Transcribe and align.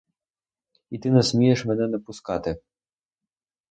І 0.89 0.97
ти 0.99 1.11
не 1.11 1.23
смієш 1.23 1.65
мене 1.65 1.87
не 1.87 1.99
пускати! 1.99 2.59